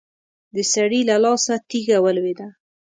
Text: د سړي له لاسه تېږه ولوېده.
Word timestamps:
د 0.55 0.57
سړي 0.73 1.01
له 1.09 1.15
لاسه 1.23 1.53
تېږه 1.69 1.97
ولوېده. 2.01 2.47